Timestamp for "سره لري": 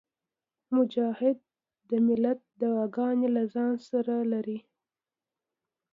3.89-4.59